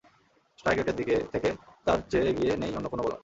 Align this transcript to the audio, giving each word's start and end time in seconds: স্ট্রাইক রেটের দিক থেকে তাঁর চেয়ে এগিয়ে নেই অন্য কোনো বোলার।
স্ট্রাইক 0.59 0.77
রেটের 0.77 0.95
দিক 0.95 1.07
থেকে 1.33 1.49
তাঁর 1.85 1.99
চেয়ে 2.11 2.29
এগিয়ে 2.29 2.53
নেই 2.57 2.71
অন্য 2.77 2.87
কোনো 2.89 3.01
বোলার। 3.03 3.19